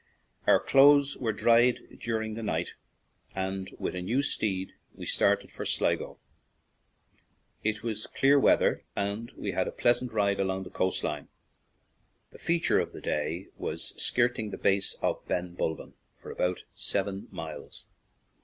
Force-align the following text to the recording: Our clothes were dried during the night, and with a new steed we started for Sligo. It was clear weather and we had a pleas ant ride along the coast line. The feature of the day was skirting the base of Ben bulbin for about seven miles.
Our 0.47 0.59
clothes 0.59 1.15
were 1.15 1.31
dried 1.31 1.99
during 1.99 2.33
the 2.33 2.41
night, 2.41 2.73
and 3.35 3.69
with 3.77 3.93
a 3.93 4.01
new 4.01 4.23
steed 4.23 4.73
we 4.95 5.05
started 5.05 5.51
for 5.51 5.63
Sligo. 5.63 6.17
It 7.63 7.83
was 7.83 8.07
clear 8.07 8.39
weather 8.39 8.83
and 8.95 9.29
we 9.37 9.51
had 9.51 9.67
a 9.67 9.71
pleas 9.71 10.01
ant 10.01 10.11
ride 10.11 10.39
along 10.39 10.63
the 10.63 10.71
coast 10.71 11.03
line. 11.03 11.27
The 12.31 12.39
feature 12.39 12.79
of 12.79 12.93
the 12.93 13.01
day 13.01 13.49
was 13.57 13.93
skirting 13.95 14.49
the 14.49 14.57
base 14.57 14.95
of 15.03 15.23
Ben 15.27 15.53
bulbin 15.55 15.93
for 16.19 16.31
about 16.31 16.63
seven 16.73 17.27
miles. 17.29 17.85